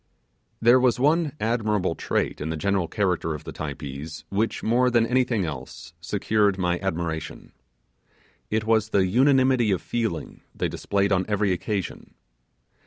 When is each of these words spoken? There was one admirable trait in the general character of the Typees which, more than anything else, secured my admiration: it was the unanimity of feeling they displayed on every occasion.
There 0.59 0.79
was 0.79 0.99
one 0.99 1.33
admirable 1.39 1.93
trait 1.93 2.41
in 2.41 2.49
the 2.49 2.57
general 2.57 2.87
character 2.87 3.35
of 3.35 3.43
the 3.43 3.53
Typees 3.53 4.23
which, 4.29 4.63
more 4.63 4.89
than 4.89 5.05
anything 5.05 5.45
else, 5.45 5.93
secured 6.01 6.57
my 6.57 6.79
admiration: 6.79 7.51
it 8.49 8.65
was 8.65 8.89
the 8.89 9.05
unanimity 9.05 9.69
of 9.69 9.79
feeling 9.79 10.41
they 10.55 10.69
displayed 10.69 11.11
on 11.11 11.23
every 11.27 11.51
occasion. 11.51 12.15